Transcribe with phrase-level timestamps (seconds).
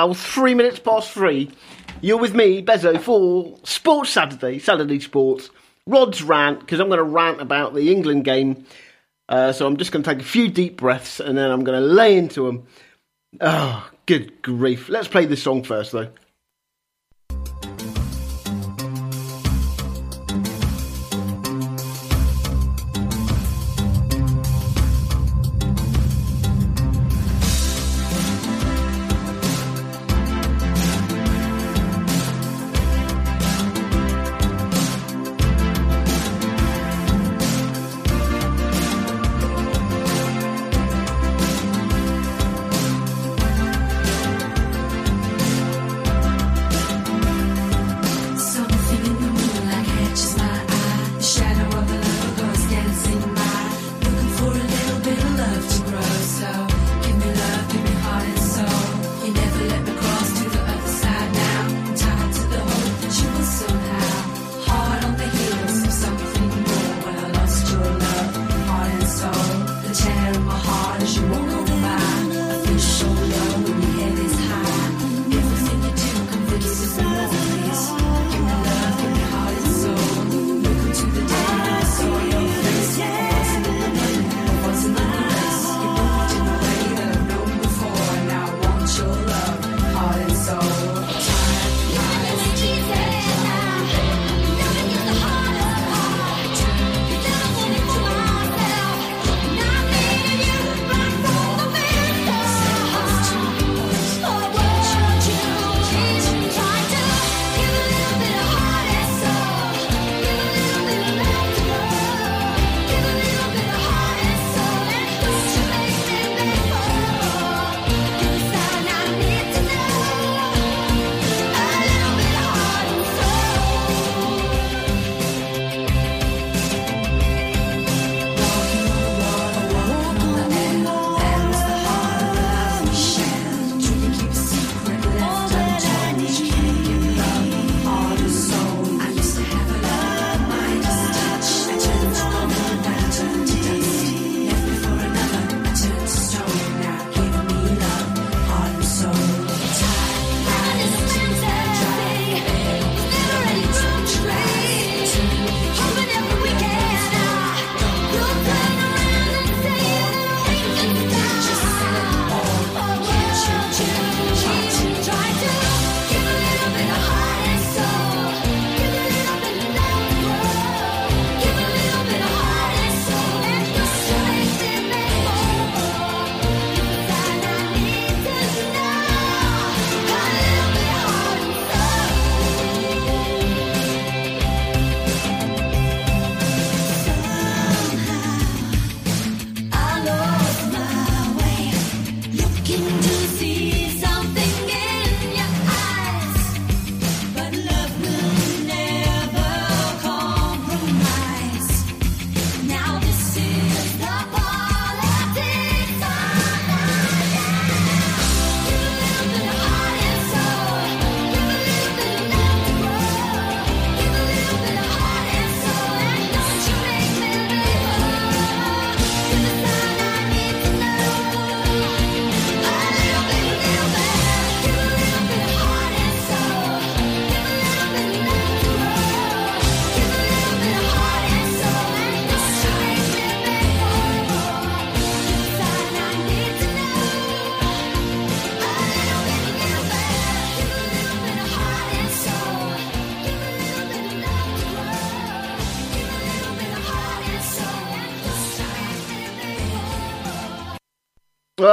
[0.00, 1.50] Wow, three minutes past three.
[2.00, 5.50] You're with me, Bezo, for Sports Saturday, Saturday Sports.
[5.86, 8.64] Rod's rant, because I'm going to rant about the England game.
[9.28, 11.78] Uh, so I'm just going to take a few deep breaths and then I'm going
[11.78, 12.66] to lay into them.
[13.42, 14.88] Oh, good grief.
[14.88, 16.08] Let's play this song first, though.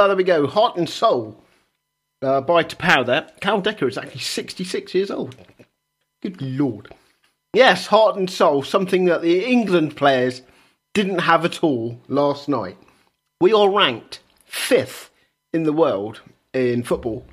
[0.08, 0.46] There we go.
[0.46, 1.36] Heart and Soul
[2.22, 3.28] uh, by T'Pau there.
[3.42, 5.36] Carol Decker is actually 66 years old.
[6.22, 6.88] Good lord.
[7.52, 10.40] Yes, Heart and Soul, something that the England players
[10.94, 12.78] didn't have at all last night.
[13.38, 15.10] We are ranked fifth
[15.52, 16.22] in the world
[16.54, 17.26] in football.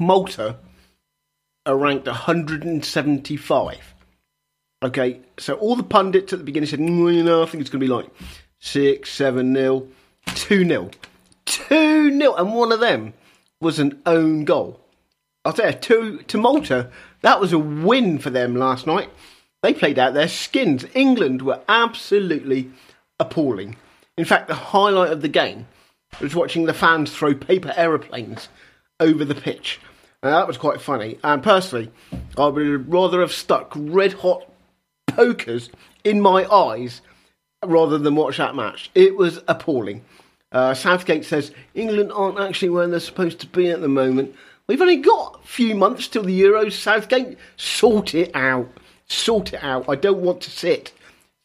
[0.00, 0.56] Malta
[1.66, 3.94] are ranked 175.
[4.84, 7.70] Okay, so all the pundits at the beginning said, "Mm, you know, I think it's
[7.70, 8.10] going to be like
[8.58, 9.86] 6, 7 nil,
[10.34, 10.90] 2 nil.
[11.52, 13.12] 2 0, and one of them
[13.60, 14.80] was an own goal.
[15.44, 16.90] I'll tell you, to, to Malta,
[17.20, 19.10] that was a win for them last night.
[19.62, 20.86] They played out their skins.
[20.94, 22.70] England were absolutely
[23.18, 23.76] appalling.
[24.16, 25.66] In fact, the highlight of the game
[26.20, 28.48] was watching the fans throw paper aeroplanes
[28.98, 29.78] over the pitch.
[30.22, 31.18] Now, that was quite funny.
[31.22, 31.90] And personally,
[32.38, 34.48] I would rather have stuck red hot
[35.06, 35.70] pokers
[36.02, 37.02] in my eyes
[37.64, 38.90] rather than watch that match.
[38.94, 40.04] It was appalling.
[40.52, 44.34] Uh, Southgate says England aren't actually where they're supposed to be at the moment.
[44.66, 46.72] We've only got a few months till the Euros.
[46.72, 48.68] Southgate, sort it out.
[49.06, 49.88] Sort it out.
[49.88, 50.92] I don't want to sit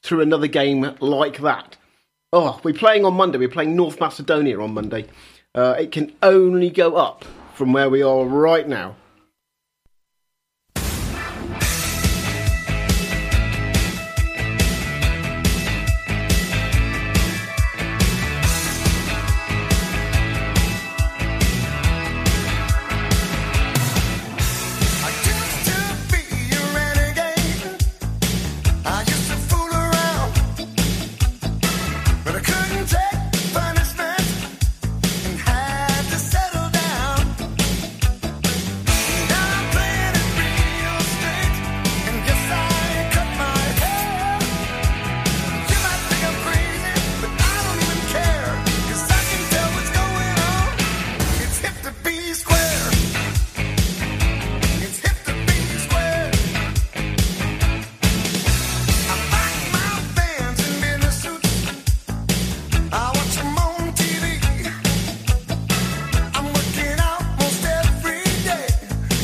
[0.04, 1.78] through another game like that.
[2.32, 3.38] Oh, we're playing on Monday.
[3.38, 5.06] We're playing North Macedonia on Monday.
[5.56, 8.96] Uh, it can only go up from where we are right now.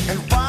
[0.06, 0.43] And why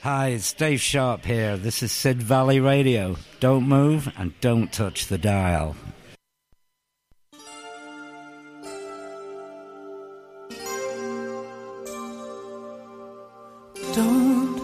[0.02, 1.57] Hi, it's Dave Sharp here.
[1.57, 3.16] This is Sid Valley Radio.
[3.40, 5.75] Don't move and don't touch the dial.
[13.95, 14.61] Don't,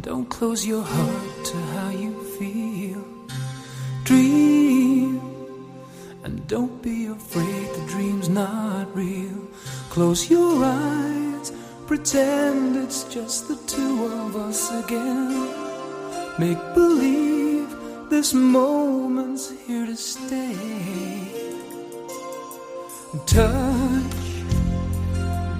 [0.00, 3.04] don't close your heart to how you feel.
[4.04, 4.53] Dream,
[6.24, 9.46] and don't be afraid the dream's not real.
[9.90, 11.52] Close your eyes,
[11.86, 15.48] pretend it's just the two of us again.
[16.38, 17.68] Make believe
[18.08, 20.56] this moment's here to stay.
[23.26, 24.24] Touch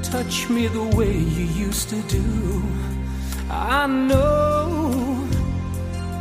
[0.02, 2.62] touch me the way you used to do.
[3.50, 5.28] I know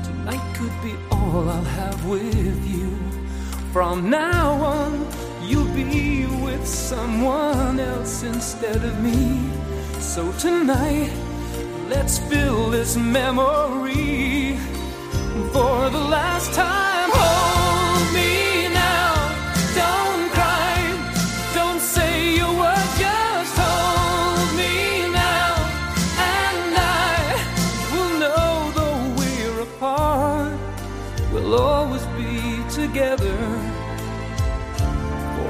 [0.03, 3.02] tonight could be all I'll have with you.
[3.73, 5.07] From now on,
[5.41, 9.49] you'll be with someone else instead of me.
[9.99, 11.11] So tonight,
[11.89, 14.57] let's fill this memory
[15.51, 17.02] for the last time.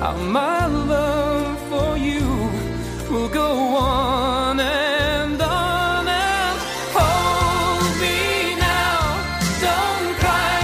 [0.00, 2.22] How my love for you
[3.10, 6.58] will go on and on and
[6.94, 9.00] hold me now.
[9.60, 10.60] Don't cry,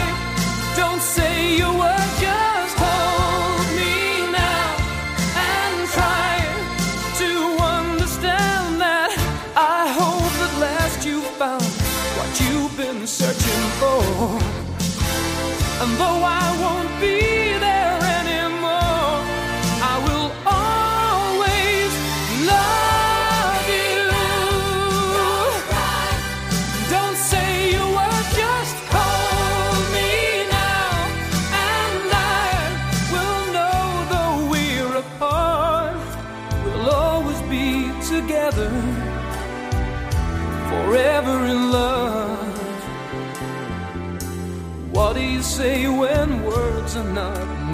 [0.76, 4.70] don't say a word, just hold me now
[5.50, 6.38] and try
[7.18, 7.30] to
[7.74, 9.10] understand that.
[9.56, 11.64] I hope at last you found
[12.16, 14.04] what you've been searching for.
[15.82, 17.43] And though I won't be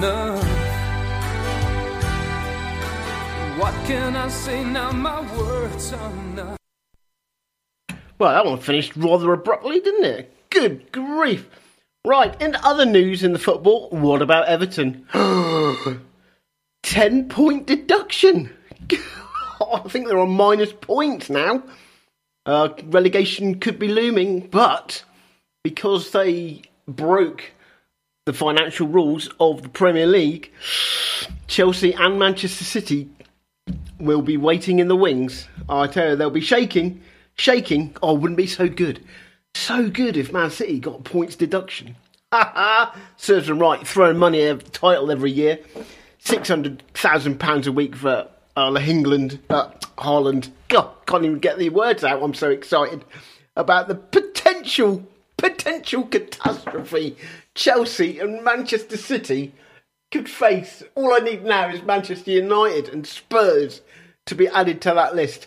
[0.00, 0.42] enough?
[3.58, 4.90] What can I say now?
[4.92, 6.56] My words are not.
[8.18, 10.50] Well, that one finished rather abruptly, didn't it?
[10.50, 11.48] Good grief.
[12.06, 15.06] Right, in other news in the football, what about Everton?
[16.82, 18.50] 10 point deduction.
[18.90, 21.62] I think they're on minus points now.
[22.46, 25.04] Uh, relegation could be looming, but
[25.62, 27.52] because they broke
[28.30, 30.52] the financial rules of the Premier League,
[31.48, 33.08] Chelsea and Manchester City
[33.98, 35.48] will be waiting in the wings.
[35.68, 37.00] I tell you, they'll be shaking,
[37.34, 37.96] shaking.
[38.00, 39.04] Oh, wouldn't be so good.
[39.56, 41.96] So good if Man City got points deduction.
[42.32, 43.00] Ha ha!
[43.16, 45.58] Serves them right, throwing money at the title every year.
[46.22, 50.50] £600,000 a week for Arla England, uh, Haaland.
[50.68, 52.22] God, can't even get the words out.
[52.22, 53.04] I'm so excited
[53.56, 55.04] about the potential,
[55.36, 57.16] potential catastrophe
[57.54, 59.54] Chelsea and Manchester City
[60.10, 60.82] could face.
[60.94, 63.82] All I need now is Manchester United and Spurs
[64.26, 65.46] to be added to that list.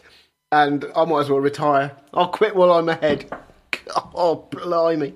[0.52, 1.96] And I might as well retire.
[2.14, 3.32] I'll quit while I'm ahead.
[4.16, 5.16] Oh, blimey.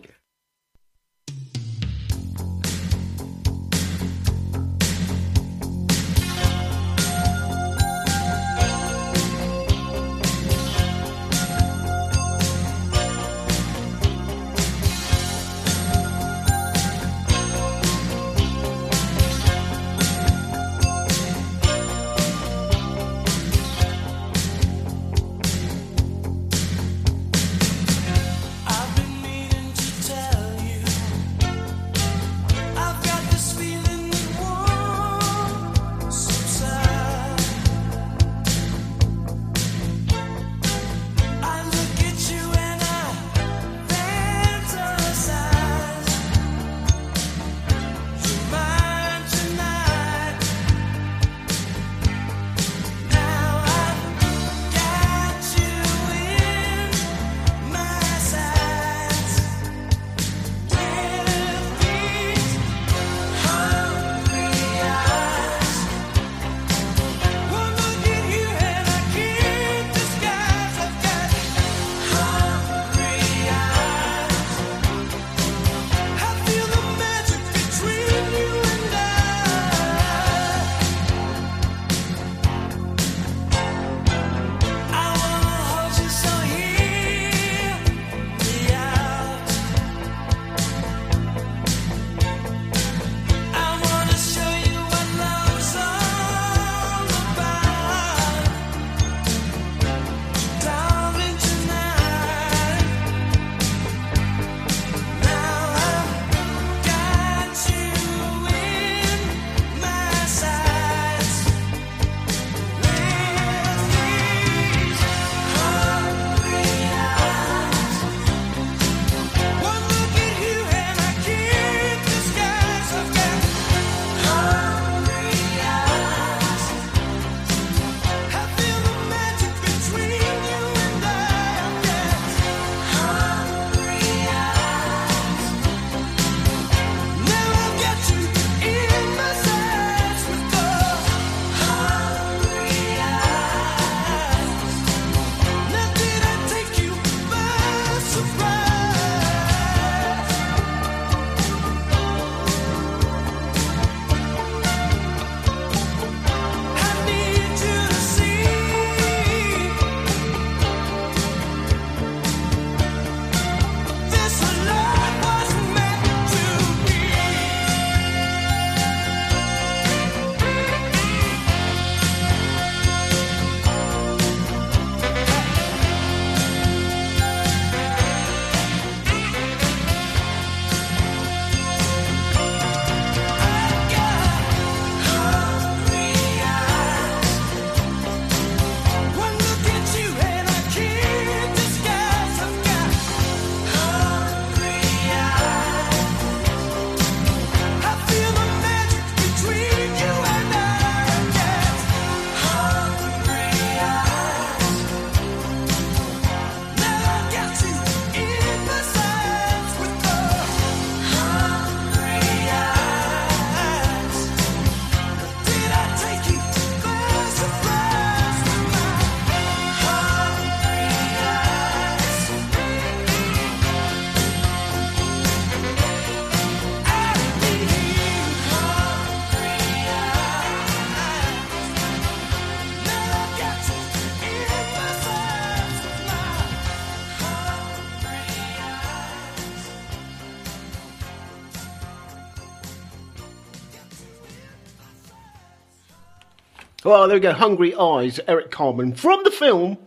[246.87, 247.33] Well, there we go.
[247.33, 249.77] Hungry Eyes, Eric Carmen from the film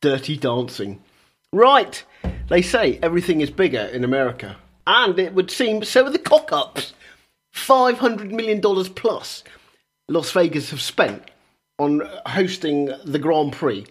[0.00, 1.02] Dirty Dancing.
[1.52, 2.02] Right,
[2.48, 6.50] they say everything is bigger in America, and it would seem so are the cock
[6.50, 6.94] ups.
[7.54, 9.44] $500 million plus
[10.08, 11.30] Las Vegas have spent
[11.78, 13.84] on hosting the Grand Prix,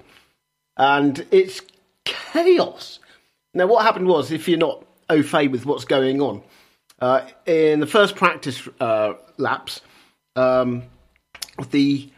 [0.77, 1.61] and it's
[2.05, 2.97] chaos.
[3.53, 6.41] Now, what happened was, if you're not au fait with what's going on,
[7.01, 9.81] uh, in the first practice uh, laps,
[10.35, 10.81] um,
[11.69, 12.09] the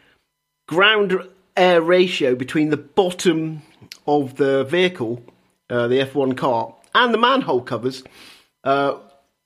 [0.67, 3.61] ground air ratio between the bottom
[4.07, 5.23] of the vehicle,
[5.69, 8.03] uh, the F1 car, and the manhole covers
[8.63, 8.97] uh,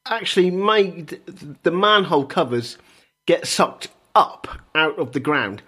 [0.06, 1.20] actually made
[1.64, 2.78] the manhole covers
[3.26, 5.62] get sucked up out of the ground.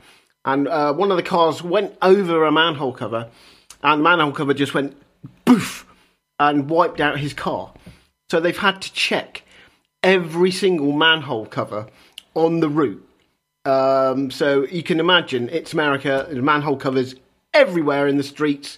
[0.45, 3.29] And uh, one of the cars went over a manhole cover,
[3.83, 4.95] and the manhole cover just went
[5.45, 5.85] boof
[6.39, 7.73] and wiped out his car.
[8.29, 9.43] So they've had to check
[10.01, 11.87] every single manhole cover
[12.33, 13.08] on the route.
[13.65, 17.15] Um, so you can imagine it's America, there's manhole covers
[17.53, 18.77] everywhere in the streets.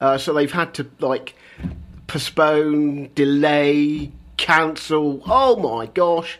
[0.00, 1.34] Uh, so they've had to like
[2.06, 5.22] postpone, delay, cancel.
[5.26, 6.38] Oh my gosh.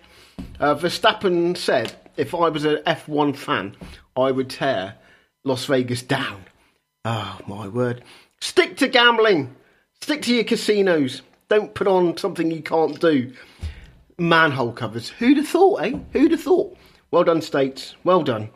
[0.59, 3.77] Uh, Verstappen said, if I was an F1 fan,
[4.17, 4.97] I would tear
[5.45, 6.45] Las Vegas down.
[7.05, 8.03] Oh my word.
[8.41, 9.55] Stick to gambling.
[10.01, 11.23] Stick to your casinos.
[11.49, 13.33] Don't put on something you can't do.
[14.19, 15.09] Manhole covers.
[15.09, 15.99] Who'd have thought, eh?
[16.13, 16.77] Who'd have thought?
[17.13, 17.97] Well done, States.
[18.05, 18.51] Well done.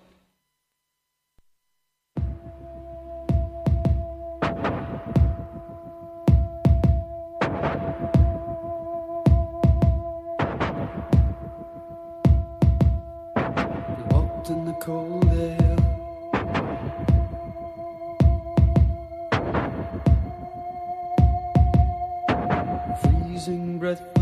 [23.79, 24.14] Breath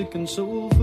[0.00, 0.79] so mystic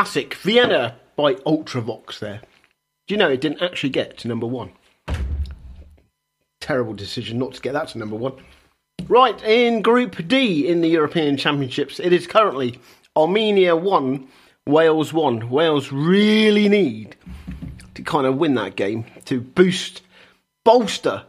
[0.00, 2.40] classic Vienna by Ultravox there.
[3.06, 4.72] Do you know it didn't actually get to number one?
[6.58, 8.32] Terrible decision not to get that to number one.
[9.08, 12.80] Right, in Group D in the European Championships, it is currently
[13.14, 14.26] Armenia 1,
[14.66, 15.50] Wales 1.
[15.50, 17.16] Wales really need
[17.92, 20.00] to kind of win that game to boost,
[20.64, 21.24] bolster,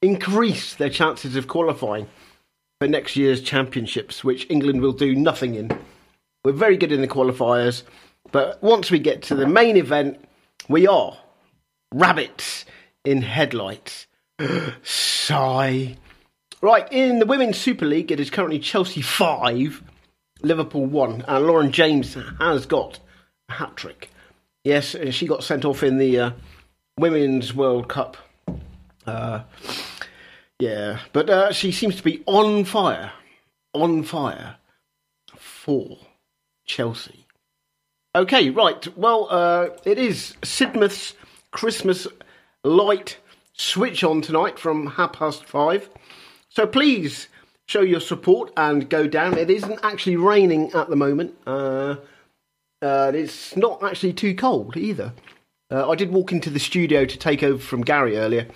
[0.00, 2.08] increase their chances of qualifying
[2.80, 5.78] for next year's championships, which England will do nothing in.
[6.42, 7.82] We're very good in the qualifiers,
[8.34, 10.18] but once we get to the main event,
[10.68, 11.16] we are
[11.94, 12.64] rabbits
[13.04, 14.08] in headlights.
[14.82, 15.96] Sigh.
[16.60, 19.84] Right, in the Women's Super League, it is currently Chelsea 5,
[20.42, 22.98] Liverpool 1, and Lauren James has got
[23.50, 24.10] a hat trick.
[24.64, 26.30] Yes, uh, she got sent off in the uh,
[26.98, 28.16] Women's World Cup.
[29.06, 29.44] Uh,
[30.58, 33.12] yeah, but uh, she seems to be on fire.
[33.74, 34.56] On fire
[35.36, 35.98] for
[36.66, 37.23] Chelsea.
[38.16, 38.96] Okay, right.
[38.96, 41.14] Well, uh, it is Sidmouth's
[41.50, 42.06] Christmas
[42.62, 43.16] light
[43.54, 45.90] switch on tonight from half past five.
[46.48, 47.26] So please
[47.66, 49.36] show your support and go down.
[49.36, 51.34] It isn't actually raining at the moment.
[51.44, 51.96] Uh,
[52.80, 55.12] uh, it's not actually too cold either.
[55.72, 58.46] Uh, I did walk into the studio to take over from Gary earlier,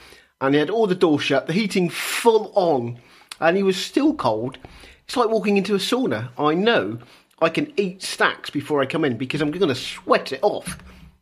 [0.41, 3.01] and he had all the doors shut, the heating full on,
[3.41, 4.59] and he was still cold.
[5.05, 6.29] It's like walking into a sauna.
[6.39, 6.99] I know
[7.41, 10.79] I can eat stacks before I come in because I'm going to sweat it off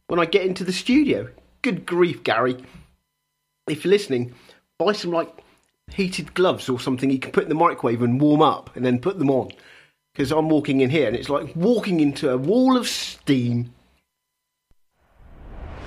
[0.06, 1.28] when I get into the studio.
[1.62, 2.56] Good grief, Gary.
[3.68, 4.34] If you're listening,
[4.78, 5.28] buy some like
[5.90, 8.98] heated gloves or something you can put in the microwave and warm up and then
[8.98, 9.50] put them on.
[10.12, 13.72] Because I'm walking in here and it's like walking into a wall of steam.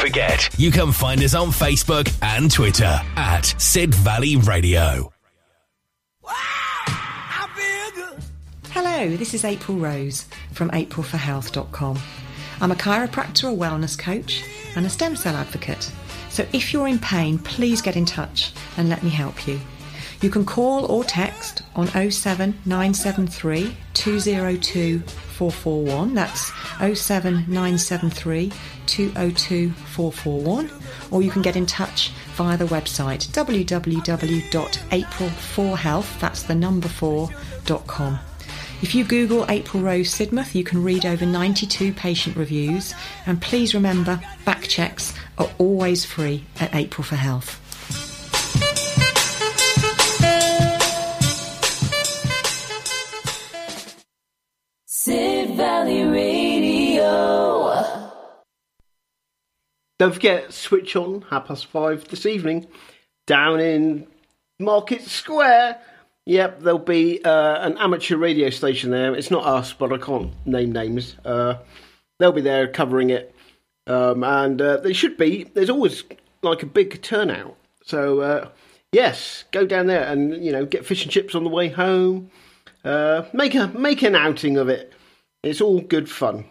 [0.00, 5.12] forget you can find us on Facebook and Twitter at Sid Valley Radio.
[8.70, 11.98] Hello, this is April Rose from aprilforhealth.com.
[12.62, 14.42] I'm a chiropractor, a wellness coach,
[14.74, 15.92] and a stem cell advocate.
[16.30, 19.60] So if you're in pain, please get in touch and let me help you.
[20.22, 26.14] You can call or text on 07973 202 441.
[26.14, 28.52] That's 07973
[28.90, 30.70] 202 441.
[31.10, 38.18] Or you can get in touch via the website www.april4health, that's the number 4.com.
[38.82, 42.94] If you Google April Rose Sidmouth, you can read over 92 patient reviews.
[43.26, 47.58] And please remember, back checks are always free at April for Health.
[54.86, 56.60] Sid Valley Radio.
[60.00, 62.66] Don't forget, switch on half past five this evening
[63.26, 64.06] down in
[64.58, 65.78] Market Square.
[66.24, 69.14] Yep, there'll be uh, an amateur radio station there.
[69.14, 71.16] It's not us, but I can't name names.
[71.22, 71.56] Uh,
[72.18, 73.34] they'll be there covering it.
[73.86, 76.02] Um, and uh, there should be, there's always
[76.40, 77.58] like a big turnout.
[77.84, 78.48] So, uh,
[78.92, 82.30] yes, go down there and, you know, get fish and chips on the way home.
[82.82, 84.94] Uh, make, a, make an outing of it.
[85.42, 86.46] It's all good fun.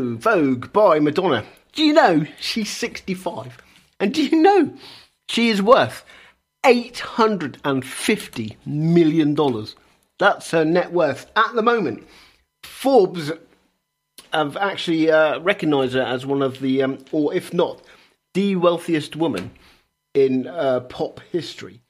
[0.00, 1.44] Vogue by Madonna.
[1.72, 3.58] Do you know she's 65?
[4.00, 4.74] And do you know
[5.28, 6.04] she is worth
[6.64, 9.66] $850 million?
[10.18, 12.06] That's her net worth at the moment.
[12.62, 13.32] Forbes
[14.32, 17.82] have actually uh, recognised her as one of the, um, or if not,
[18.34, 19.50] the wealthiest woman
[20.14, 21.80] in uh, pop history.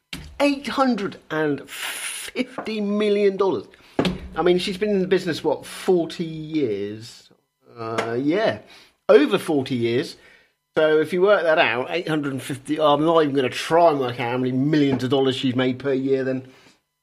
[0.40, 3.38] $850 million.
[4.34, 7.21] I mean, she's been in the business, what, 40 years?
[7.76, 8.58] Uh, yeah,
[9.08, 10.16] over 40 years.
[10.76, 14.00] So if you work that out, 850, oh, I'm not even going to try and
[14.00, 16.46] work out how many millions of dollars she's made per year then.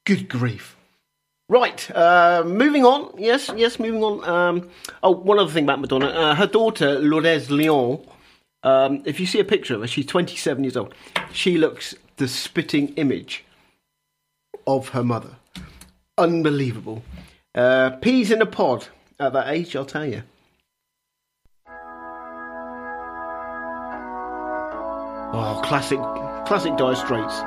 [0.06, 0.76] Good grief.
[1.48, 3.12] Right, uh, moving on.
[3.18, 4.24] Yes, yes, moving on.
[4.24, 4.70] Um,
[5.02, 6.06] oh, one other thing about Madonna.
[6.06, 8.00] Uh, her daughter, Lourdes Leon,
[8.62, 10.94] um, if you see a picture of her, she's 27 years old.
[11.32, 13.44] She looks the spitting image
[14.66, 15.36] of her mother.
[16.18, 17.02] Unbelievable.
[17.54, 20.22] Uh, peas in a pod at that age, I'll tell you.
[25.32, 26.00] Oh, classic,
[26.44, 27.42] classic Dire Straits.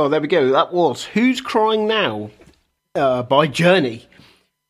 [0.00, 0.48] Oh, there we go.
[0.48, 2.30] That was Who's Crying Now
[2.94, 4.06] uh, by Journey.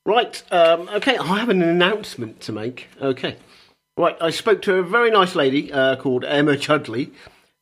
[0.05, 2.89] Right, um, okay, I have an announcement to make.
[3.01, 3.37] Okay.
[3.97, 7.13] Right, I spoke to a very nice lady uh, called Emma Chudley,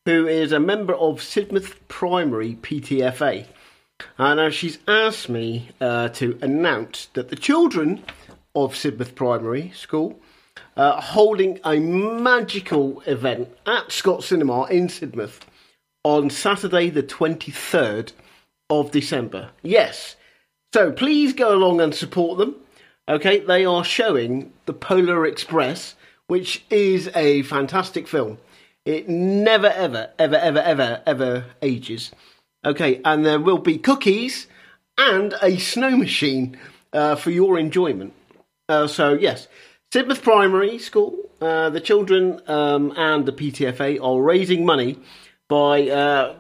[0.07, 3.45] who is a member of Sidmouth Primary PTFA.
[4.17, 8.03] And uh, she's asked me uh, to announce that the children
[8.55, 10.19] of Sidmouth Primary School
[10.75, 15.41] uh, are holding a magical event at Scott Cinema in Sidmouth
[16.05, 18.13] on Saturday, the 23rd
[18.71, 19.51] of December.
[19.63, 20.17] Yes.
[20.73, 22.57] So please go along and support them.
[23.09, 25.95] Okay, they are showing The Polar Express,
[26.27, 28.39] which is a fantastic film.
[28.85, 32.13] It never, ever, ever, ever, ever, ever ages.
[32.65, 34.47] Okay, and there will be cookies
[34.99, 36.59] and a snow machine
[36.93, 38.13] uh, for your enjoyment.
[38.69, 39.49] Uh, so, yes,
[39.91, 44.99] Sidmouth Primary School, uh, the children um, and the PTFA are raising money
[45.49, 46.35] by uh,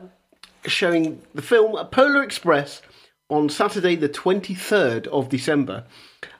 [0.67, 2.83] showing the film Polar Express
[3.29, 5.85] on Saturday, the 23rd of December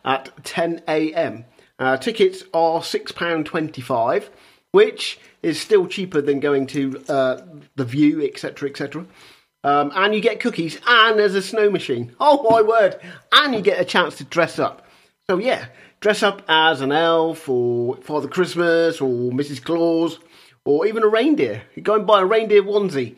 [0.05, 1.45] at 10 a.m.
[1.79, 4.29] Uh, tickets are £6.25,
[4.73, 7.41] which is still cheaper than going to uh,
[7.77, 9.07] The View, etc., etc.
[9.65, 12.15] Um, and you get cookies, and there's a snow machine.
[12.21, 12.99] Oh my word!
[13.33, 14.87] And you get a chance to dress up.
[15.29, 15.67] So yeah,
[16.01, 19.63] dress up as an elf, or Father Christmas, or Mrs.
[19.63, 20.19] Claus,
[20.65, 21.63] or even a reindeer.
[21.75, 23.17] You go and buy a reindeer onesie.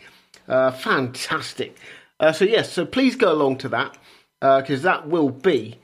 [0.49, 1.77] Uh, fantastic.
[2.19, 3.97] Uh, so yes, so please go along to that
[4.41, 5.79] because that will be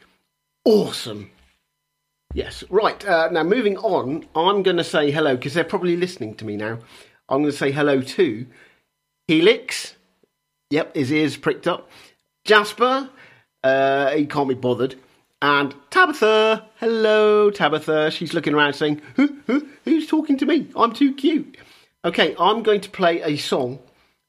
[0.65, 1.31] awesome.
[2.35, 3.03] Yes, right.
[3.07, 6.57] Uh, now moving on, I'm going to say hello because they're probably listening to me
[6.57, 6.79] now.
[7.29, 8.47] I'm going to say hello to
[9.27, 9.95] Helix.
[10.71, 11.89] Yep, his ears pricked up.
[12.45, 13.09] Jasper,
[13.65, 14.97] uh, he can't be bothered.
[15.47, 18.11] And Tabitha, hello Tabitha.
[18.11, 20.67] She's looking around saying, who, who, who's talking to me?
[20.75, 21.57] I'm too cute.
[22.05, 23.79] Okay, I'm going to play a song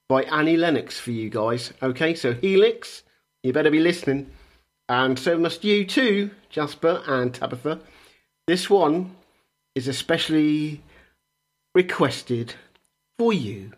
[0.08, 1.74] by Annie Lennox for you guys.
[1.82, 3.02] Okay, so Helix,
[3.42, 4.30] you better be listening.
[4.90, 7.80] And so must you too, Jasper and Tabitha.
[8.46, 9.16] This one
[9.74, 10.84] is especially
[11.74, 12.54] requested
[13.18, 13.72] for you.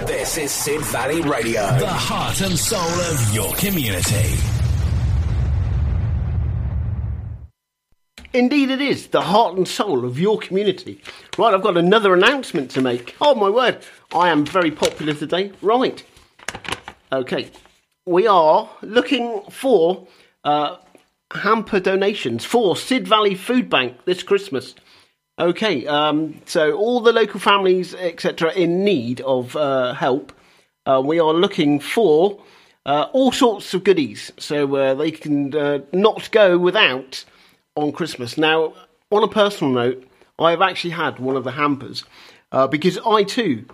[0.06, 4.61] This is Sid Valley Radio, the heart and soul of your community.
[8.34, 11.02] Indeed, it is the heart and soul of your community.
[11.38, 13.14] Right, I've got another announcement to make.
[13.20, 13.80] Oh my word,
[14.16, 15.52] I am very popular today.
[15.62, 16.02] Right,
[17.12, 17.52] okay,
[18.06, 20.08] we are looking for
[20.46, 20.78] uh,
[21.34, 24.76] hamper donations for Sid Valley Food Bank this Christmas.
[25.38, 30.32] Okay, um, so all the local families, etc., in need of uh, help,
[30.86, 32.42] uh, we are looking for
[32.86, 37.26] uh, all sorts of goodies so uh, they can uh, not go without
[37.76, 38.38] on Christmas.
[38.38, 38.74] Now,
[39.12, 40.08] on a personal note,
[40.40, 42.04] I have actually had one of the hampers
[42.52, 43.66] uh, because I too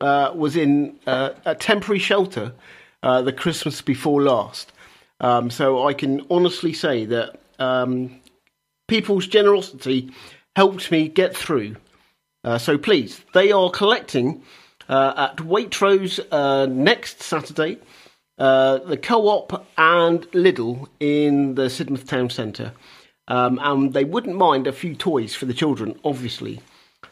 [0.00, 2.52] uh, was in uh, a temporary shelter
[3.02, 4.72] uh, the Christmas before last.
[5.20, 8.20] Um, so I can honestly say that um,
[8.88, 10.10] people's generosity
[10.54, 11.76] helped me get through.
[12.44, 14.42] Uh, so please, they are collecting
[14.88, 16.20] uh, at Waitrose
[16.68, 17.78] next Saturday,
[18.36, 22.72] the Co-op and Lidl in the Sidmouth Town Centre.
[23.28, 26.60] Um, and they wouldn't mind a few toys for the children, obviously.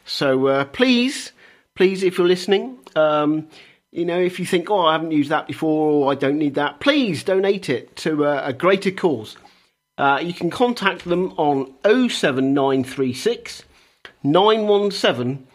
[0.05, 1.31] So uh, please,
[1.75, 3.49] please, if you're listening, um,
[3.95, 6.55] You know, if you think, oh, I haven't used that before or I don't need
[6.55, 9.37] that, please donate it to a, a greater cause.
[9.97, 13.63] Uh, you can contact them on 07936
[14.21, 15.47] 917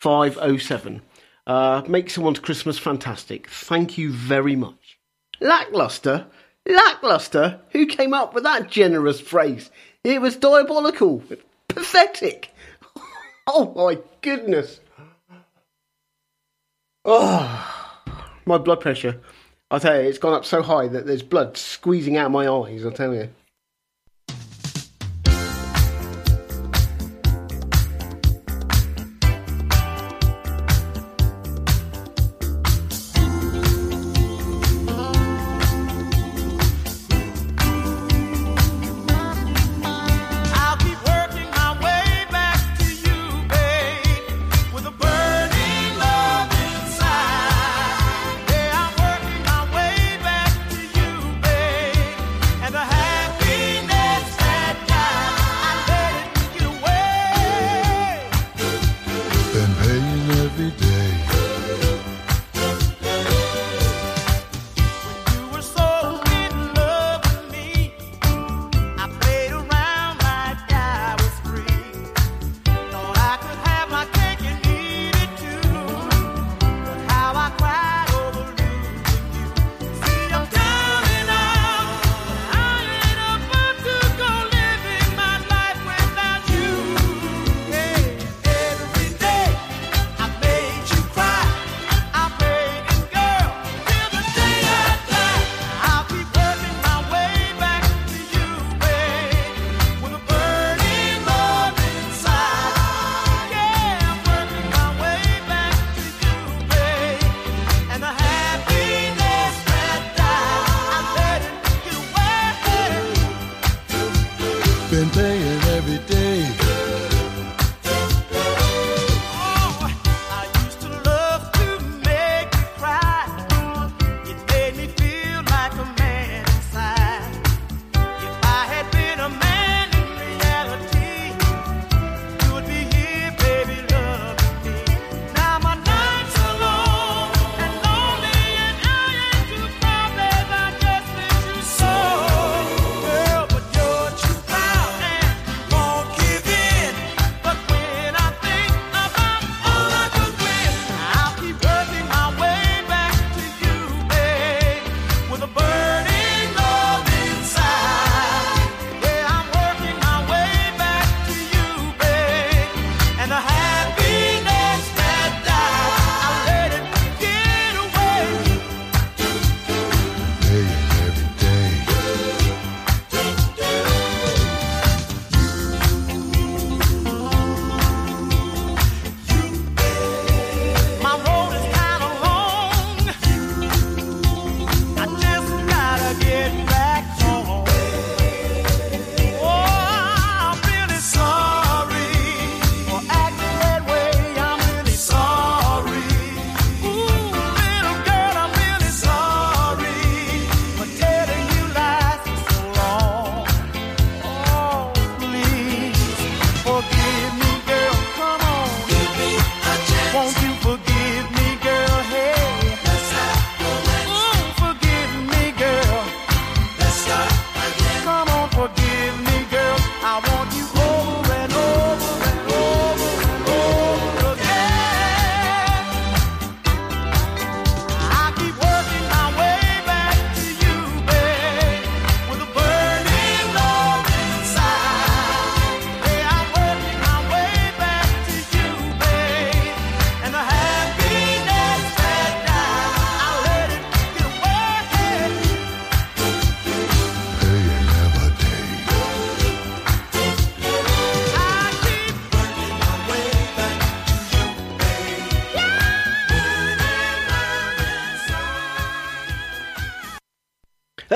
[0.00, 1.02] 507.
[1.46, 3.48] Uh, make someone's Christmas fantastic.
[3.48, 4.98] Thank you very much.
[5.38, 6.26] Lackluster?
[6.70, 7.60] Lackluster?
[7.70, 9.70] Who came up with that generous phrase?
[10.04, 11.22] It was diabolical.
[11.68, 12.50] Pathetic.
[13.52, 14.78] Oh my goodness.
[17.04, 18.06] Oh,
[18.46, 19.20] my blood pressure.
[19.72, 22.84] I'll tell you, it's gone up so high that there's blood squeezing out my eyes,
[22.84, 23.30] I'll tell you.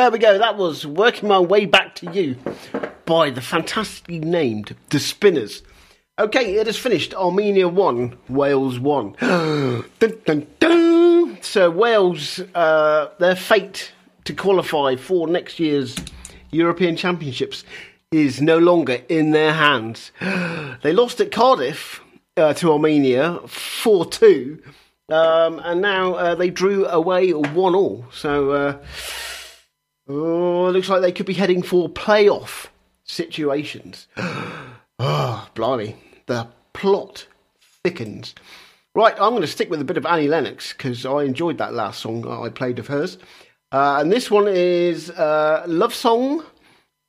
[0.04, 0.36] there we go.
[0.36, 2.36] That was Working My Way Back to You
[3.06, 5.62] by the fantastically named The Spinners.
[6.18, 7.14] Okay, it is finished.
[7.14, 9.12] Armenia 1, Wales 1.
[9.20, 9.84] dun,
[10.26, 11.38] dun, dun.
[11.40, 13.92] So, Wales, uh, their fate
[14.24, 15.96] to qualify for next year's
[16.50, 17.64] European Championships
[18.12, 20.12] is no longer in their hands.
[20.82, 22.02] they lost at Cardiff
[22.36, 24.62] uh, to Armenia 4 2,
[25.08, 28.04] um, and now uh, they drew away 1 all.
[28.12, 28.78] So, uh,
[30.06, 32.66] Oh, looks like they could be heading for playoff
[33.04, 34.06] situations.
[34.16, 35.96] oh, blimey.
[36.26, 37.26] The plot
[37.82, 38.34] thickens.
[38.94, 41.74] Right, I'm going to stick with a bit of Annie Lennox because I enjoyed that
[41.74, 43.18] last song I played of hers.
[43.72, 46.44] Uh, and this one is uh, Love Song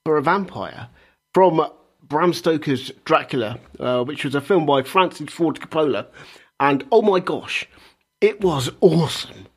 [0.04, 0.90] for a Vampire
[1.34, 1.70] from
[2.02, 6.08] Bram Stoker's Dracula, uh, which was a film by Francis Ford Coppola.
[6.60, 7.68] And oh my gosh,
[8.22, 9.48] it was awesome.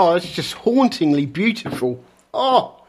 [0.00, 2.04] Oh, it's just hauntingly beautiful.
[2.32, 2.84] Oh,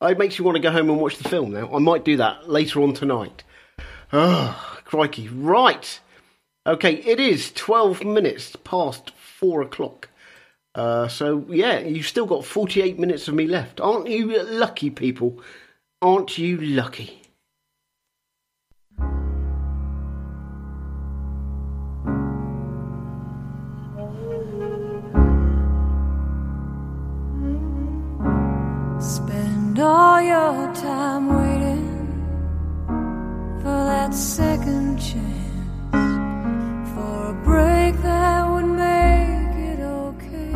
[0.00, 1.70] it makes you want to go home and watch the film now.
[1.70, 3.44] I might do that later on tonight.
[4.14, 5.28] Oh, crikey.
[5.28, 6.00] Right.
[6.66, 10.08] Okay, it is 12 minutes past four o'clock.
[10.74, 13.78] Uh, so, yeah, you've still got 48 minutes of me left.
[13.78, 15.42] Aren't you lucky, people?
[16.00, 17.23] Aren't you lucky?
[29.74, 31.88] Spend all your time waiting
[33.60, 35.90] for that second chance,
[36.94, 40.54] for a break that would make it okay.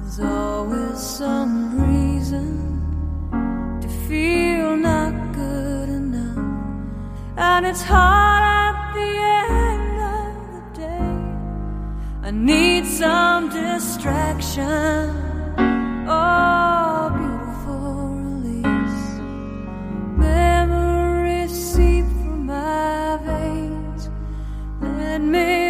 [0.00, 6.44] There's always some reason to feel not good enough,
[7.38, 9.12] and it's hard at the
[9.56, 11.14] end of the day.
[12.22, 15.24] I need some distraction.
[16.06, 16.48] Oh,
[25.18, 25.67] Let me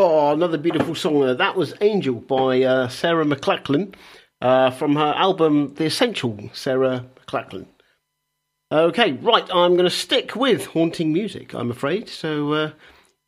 [0.00, 1.34] Oh, another beautiful song there.
[1.34, 3.96] That was Angel by uh, Sarah McLachlan
[4.40, 7.66] uh, from her album The Essential, Sarah McLachlan.
[8.70, 12.08] Okay, right, I'm going to stick with haunting music, I'm afraid.
[12.08, 12.70] So uh,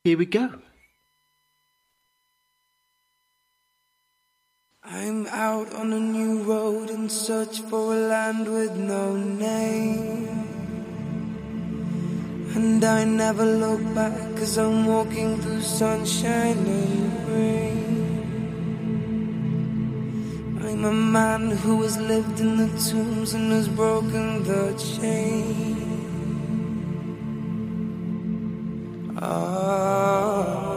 [0.04, 0.60] here we go.
[4.84, 10.39] I'm out on a new road in search for a land with no name.
[12.54, 17.80] And I never look back Cause I'm walking through sunshine and rain.
[20.60, 25.76] I'm a man who has lived in the tombs And has broken the chain.
[29.22, 30.69] Ah.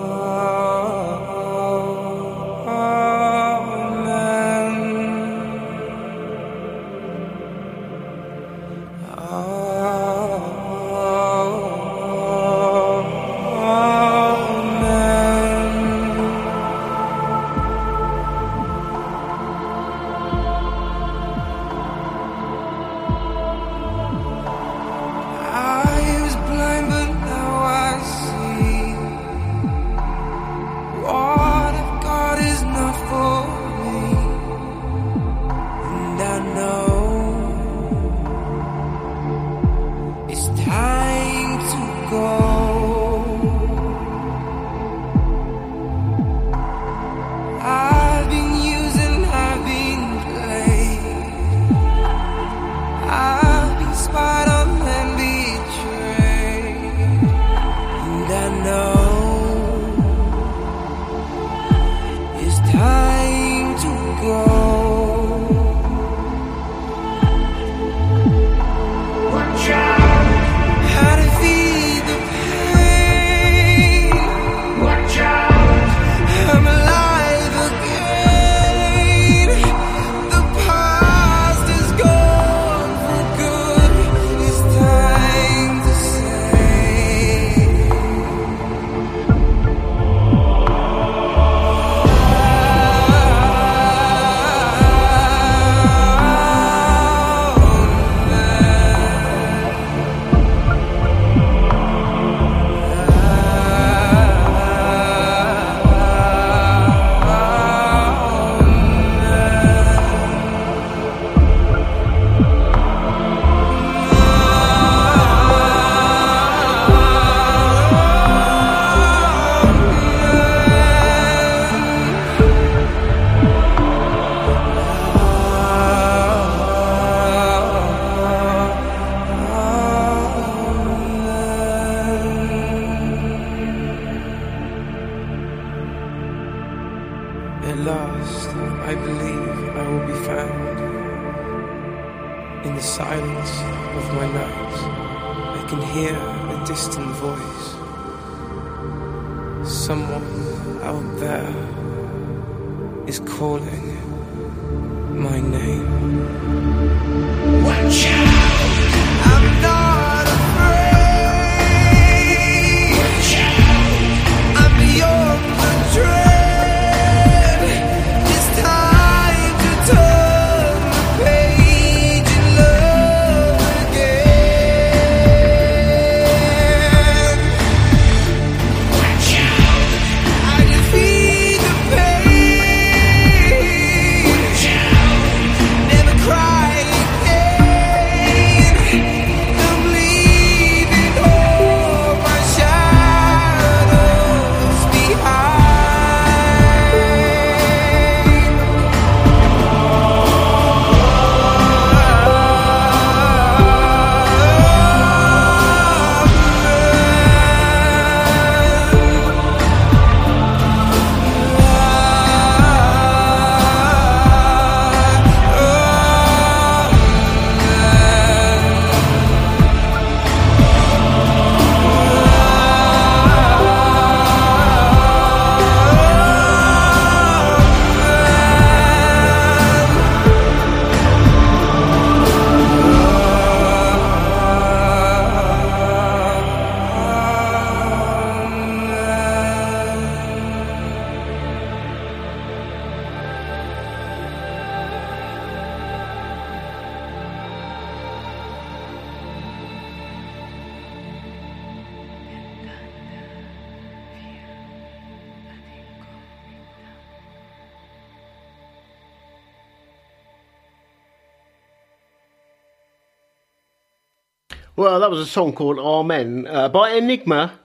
[265.04, 267.60] that was a song called Amen uh, by Enigma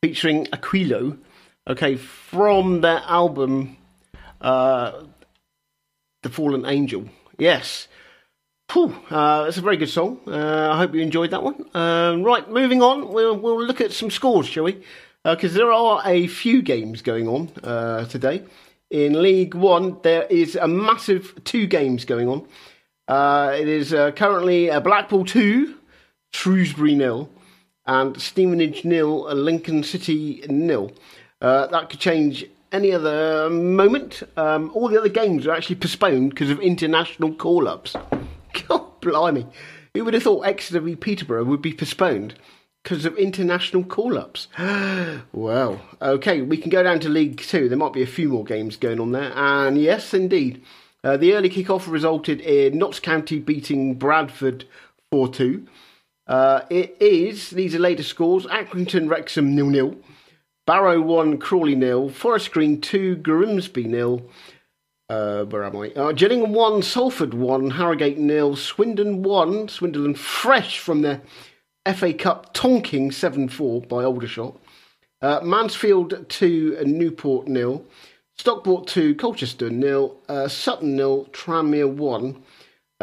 [0.00, 1.18] featuring Aquilo.
[1.66, 3.76] Okay, from their album
[4.40, 5.02] uh,
[6.22, 7.04] The Fallen Angel.
[7.36, 7.88] Yes.
[8.72, 10.20] Whew, uh, it's a very good song.
[10.24, 11.64] Uh, I hope you enjoyed that one.
[11.74, 14.80] Uh, right, moving on, we'll, we'll look at some scores, shall we?
[15.24, 18.44] Uh, because there are a few games going on uh, today.
[18.90, 22.46] In League One, there is a massive two games going on.
[23.08, 25.80] Uh, it is currently Blackpool 2
[26.34, 27.30] Shrewsbury nil,
[27.86, 30.90] and Stevenage nil, Lincoln City nil.
[31.40, 34.24] Uh, that could change any other moment.
[34.36, 37.94] Um, all the other games are actually postponed because of international call ups.
[38.68, 39.46] God blimey.
[39.94, 42.34] Who would have thought Exeter v Peterborough would be postponed
[42.82, 44.48] because of international call ups?
[45.32, 47.68] well, okay, we can go down to League Two.
[47.68, 49.32] There might be a few more games going on there.
[49.36, 50.64] And yes, indeed.
[51.04, 54.64] Uh, the early kick-off resulted in Notts County beating Bradford
[55.12, 55.66] 4 2.
[56.26, 59.96] Uh, it is, these are later scores Accrington Wrexham nil nil,
[60.66, 64.22] Barrow 1 Crawley nil, Forest Green 2 Grimsby nil.
[65.10, 65.90] Uh, where am I?
[65.90, 71.20] Uh, Gillingham 1 Salford 1 Harrogate nil, Swindon 1 Swindon fresh from their
[71.94, 74.58] FA Cup tonking 7 4 by Aldershot.
[75.20, 77.84] Uh, Mansfield 2 Newport nil.
[78.36, 82.42] Stockport 2, Colchester nil, uh, Sutton nil, Tranmere 1.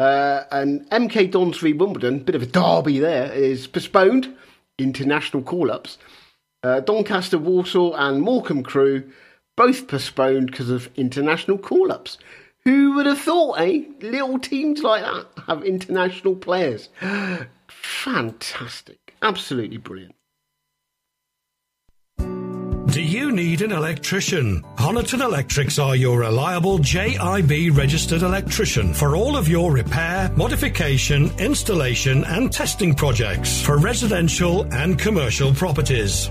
[0.02, 4.34] Uh, and MK Dons v Wimbledon, bit of a derby there, is postponed.
[4.76, 5.96] International call ups.
[6.64, 9.08] Uh, Doncaster, Walsall, and Morecambe Crewe,
[9.56, 12.18] both postponed because of international call ups.
[12.64, 13.82] Who would have thought, eh?
[14.00, 16.88] Little teams like that have international players.
[17.68, 19.14] Fantastic.
[19.22, 20.16] Absolutely brilliant.
[22.92, 24.62] Do you need an electrician?
[24.76, 32.22] Honiton Electrics are your reliable JIB registered electrician for all of your repair, modification, installation,
[32.24, 36.30] and testing projects for residential and commercial properties.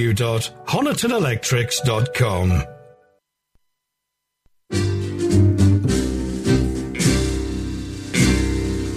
[0.01, 2.63] www.honitonelectrics.com.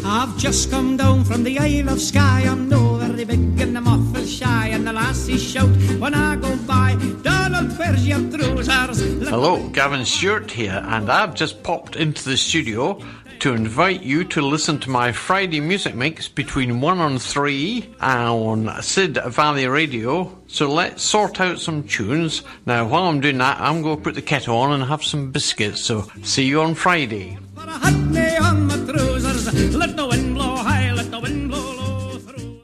[0.06, 2.44] I've just come down from the Isle of Skye.
[2.47, 4.68] I'm no very big and I'm awful shy.
[4.68, 5.68] And the lassies shout
[5.98, 8.20] when I go by, Donald, where's your
[8.62, 9.28] trousers?
[9.28, 13.01] Hello, Gavin Stewart here, and I've just popped into the studio
[13.45, 18.35] to invite you to listen to my Friday music mix between 1 and 3 uh,
[18.35, 20.35] on Sid Valley Radio.
[20.47, 22.41] So let's sort out some tunes.
[22.65, 25.31] Now, while I'm doing that, I'm going to put the kettle on and have some
[25.31, 25.83] biscuits.
[25.83, 27.37] So, see you on Friday.
[27.59, 29.75] Hat me on my trousers.
[29.77, 32.62] Let the wind blow high, let the wind blow low through.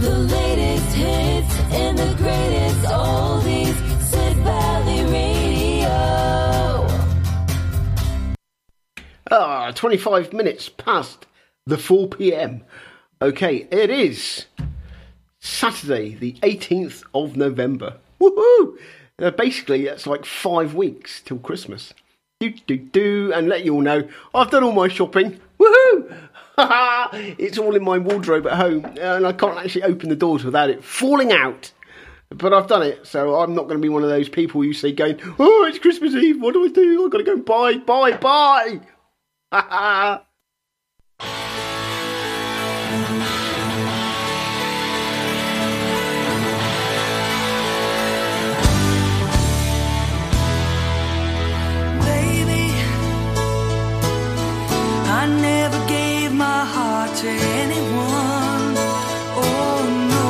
[0.00, 3.39] The latest hits and the greatest oldies.
[9.32, 11.26] Ah, 25 minutes past
[11.64, 12.64] the 4 pm.
[13.22, 14.46] Okay, it is
[15.38, 17.98] Saturday, the 18th of November.
[18.20, 18.76] Woohoo!
[19.20, 21.94] Uh, basically, that's like five weeks till Christmas.
[22.40, 25.38] Do, do, do, and let you all know I've done all my shopping.
[25.60, 26.28] Woohoo!
[27.38, 30.70] it's all in my wardrobe at home, and I can't actually open the doors without
[30.70, 31.70] it falling out.
[32.30, 34.72] But I've done it, so I'm not going to be one of those people you
[34.72, 36.40] see going, "Oh, it's Christmas Eve.
[36.40, 37.04] What do I do?
[37.04, 38.80] I've got to go buy, buy, buy."
[39.52, 40.24] Ha
[55.20, 58.74] I never gave my heart to anyone.
[59.44, 59.80] Oh
[60.14, 60.28] no.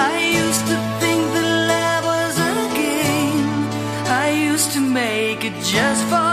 [0.00, 3.44] I used to think that love was a game.
[4.08, 6.23] I used to make it just for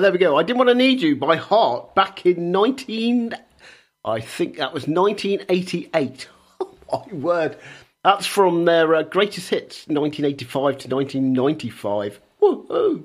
[0.00, 0.38] But there we go.
[0.38, 3.36] I didn't want to need you by heart back in 19.
[4.02, 6.26] I think that was 1988.
[6.92, 7.58] Oh, my word.
[8.02, 12.20] That's from their uh, greatest hits, 1985 to 1995.
[12.40, 13.04] Woohoo!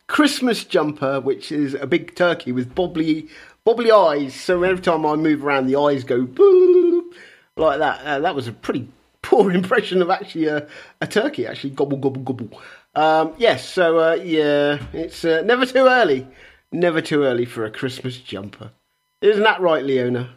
[0.08, 3.30] Christmas jumper, which is a big turkey with bobbly,
[3.66, 4.36] bobbly eyes.
[4.36, 7.14] So every time I move around, the eyes go boop
[7.56, 8.02] like that.
[8.04, 8.90] Uh, that was a pretty
[9.22, 10.68] poor impression of actually a,
[11.00, 11.48] a turkey.
[11.48, 12.62] Actually, gobble gobble gobble.
[12.96, 16.28] Um, yes, so uh, yeah, it's uh, never too early.
[16.74, 18.72] Never too early for a Christmas jumper.
[19.20, 20.30] Isn't that right, Leona?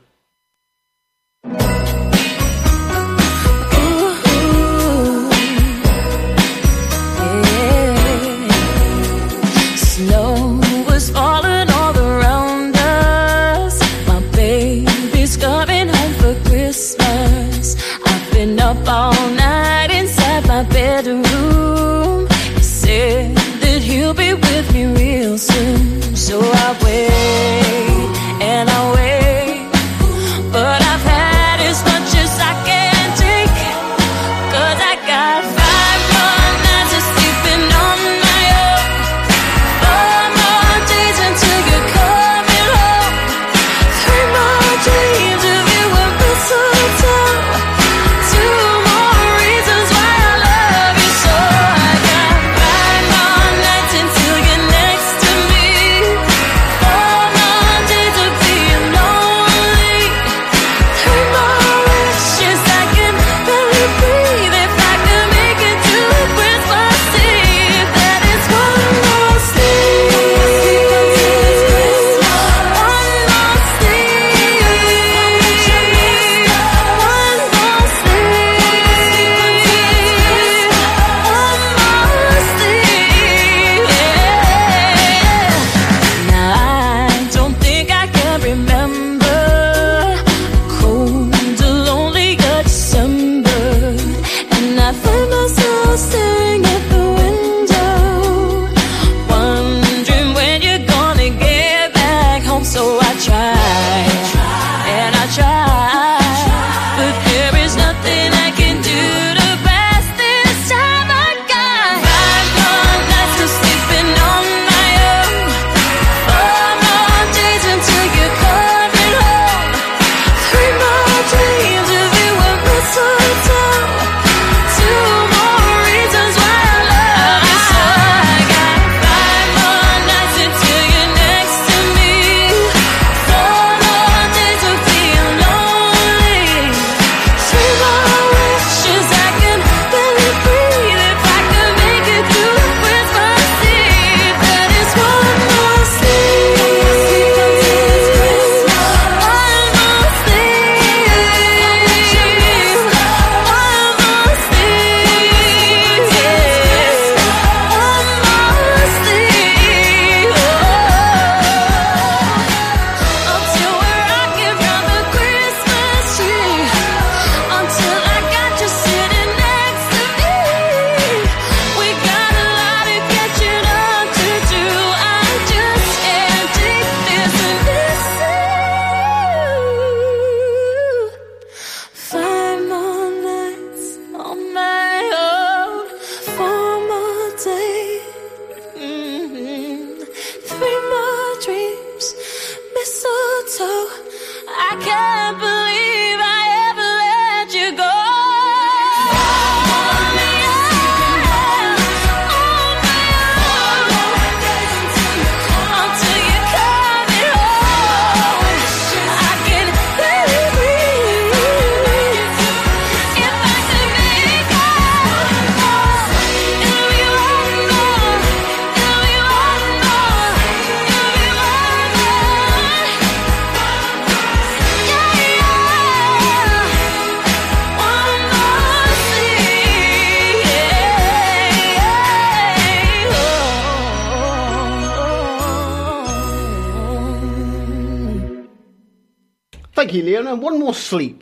[9.77, 10.59] Snow
[10.89, 13.79] was falling all around us.
[14.09, 17.77] My baby's coming home for Christmas.
[18.07, 22.27] I've been up all night inside my bedroom.
[22.57, 26.17] He said that he'll be with me real soon.
[26.17, 27.50] So I wait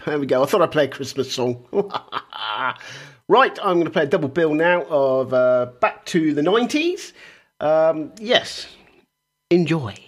[0.05, 0.43] There we go.
[0.43, 1.65] I thought I'd play a Christmas song.
[1.73, 7.13] right, I'm going to play a double bill now of uh, Back to the 90s.
[7.61, 8.69] Um, yes,
[9.51, 10.08] enjoy.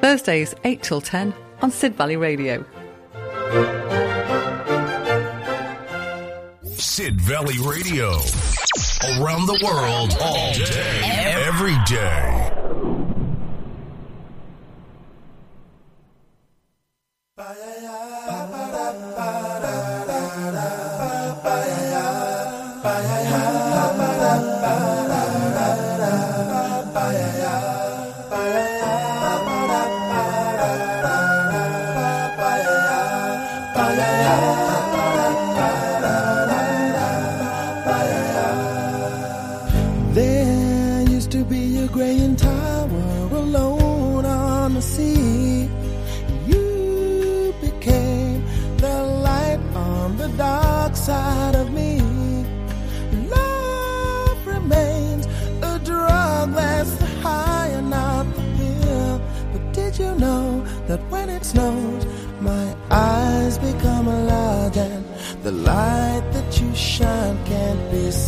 [0.00, 2.64] Thursdays, 8 till 10 on Sid Valley Radio.
[6.76, 8.12] Sid Valley Radio.
[9.20, 11.02] Around the world, all day,
[11.44, 12.38] every day.
[17.38, 17.77] There
[66.98, 68.27] that you shine can't be seen?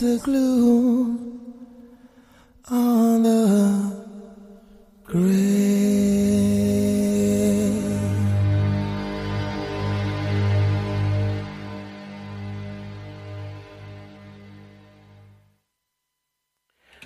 [0.00, 1.18] The glue
[2.70, 4.06] on the
[5.04, 5.28] grave.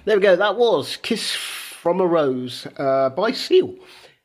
[0.04, 0.36] There we go.
[0.36, 3.74] That was "Kiss from a Rose" uh, by Seal.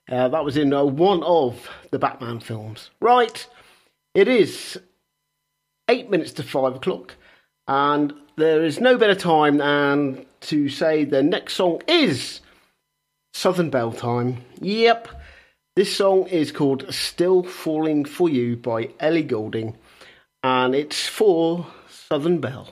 [0.08, 2.92] Uh, that was in uh, one of the Batman films.
[3.02, 3.48] Right,
[4.14, 4.80] it is
[5.88, 7.16] eight minutes to five o'clock,
[7.68, 12.40] and there is no better time than to say the next song is
[13.34, 14.44] Southern Belle time.
[14.62, 15.10] Yep,
[15.76, 19.76] this song is called "Still Falling for You" by Ellie Goulding,
[20.42, 22.70] and it's for Southern Belle.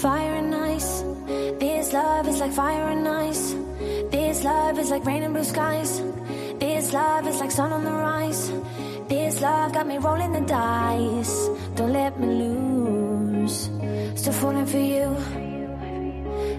[0.00, 1.02] Fire and ice.
[1.58, 3.54] This love is like fire and ice.
[4.16, 6.00] This love is like rain and blue skies.
[6.58, 8.50] This love is like sun on the rise.
[9.08, 11.34] This love got me rolling the dice.
[11.74, 13.68] Don't let me lose.
[14.18, 15.06] Still falling for you.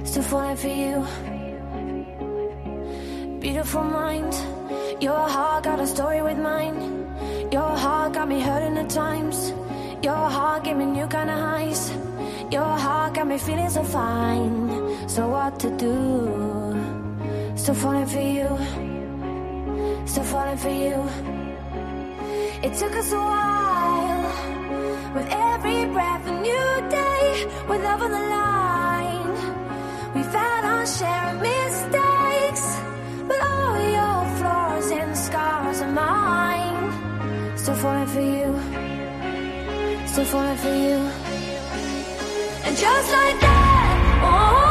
[0.06, 0.96] Still falling for you.
[3.40, 4.34] Beautiful mind.
[5.02, 6.78] Your heart got a story with mine.
[7.52, 9.52] Your heart got me hurting at times.
[10.04, 11.90] Your heart gave me new kind of highs.
[12.52, 15.10] Your heart got me feeling so fine.
[15.10, 16.47] So what to do?
[17.68, 18.48] Still falling for you.
[20.08, 20.96] Still falling for you.
[22.64, 24.24] It took us a while.
[25.14, 27.46] With every breath, a new day.
[27.68, 29.32] With love on the line.
[30.16, 32.66] We found our share of mistakes.
[33.28, 37.58] But all your flaws and scars are mine.
[37.58, 38.50] Still falling for you.
[40.08, 41.00] Still falling for you.
[42.64, 44.67] And just like that, all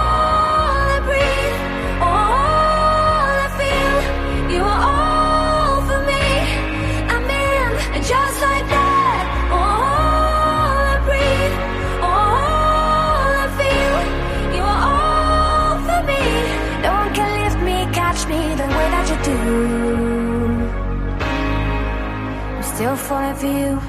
[23.37, 23.81] still you.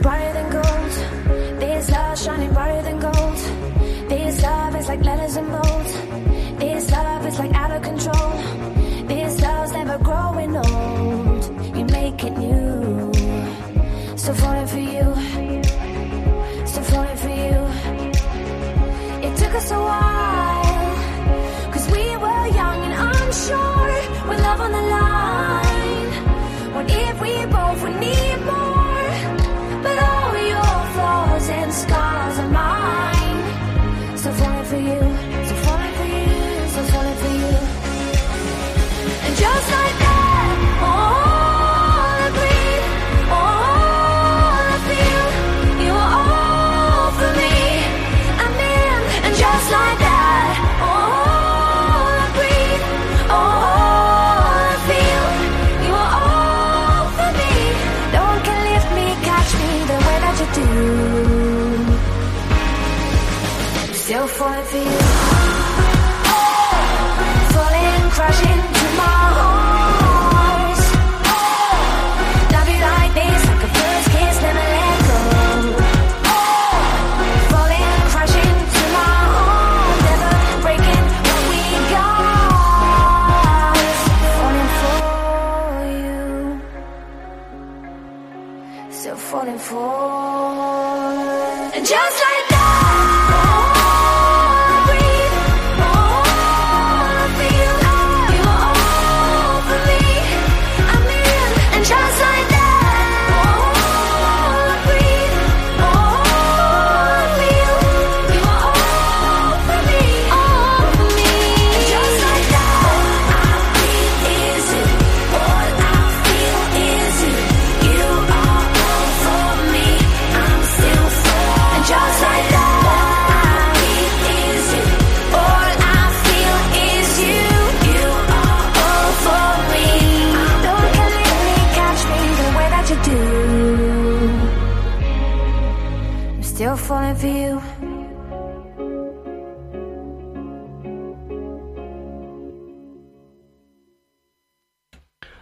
[0.00, 1.60] brighter than gold.
[1.60, 3.38] This love shining brighter than gold.
[4.08, 5.86] This love is like letters in bold.
[6.60, 8.45] This love is like out of control.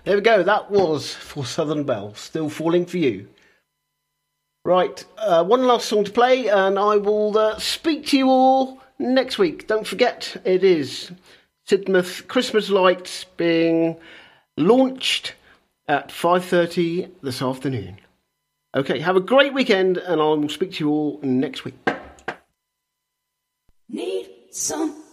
[0.05, 0.43] There we go.
[0.43, 2.15] That was for Southern Belle.
[2.15, 3.27] Still falling for you.
[4.63, 5.03] Right.
[5.17, 9.39] Uh, one last song to play, and I will uh, speak to you all next
[9.39, 9.67] week.
[9.67, 11.11] Don't forget, it is
[11.67, 13.97] Sidmouth Christmas lights being
[14.59, 15.35] launched
[15.89, 17.99] at 5.30 this afternoon.
[18.77, 21.75] Okay, have a great weekend and I'll speak to you all next week.
[23.89, 25.04] Need some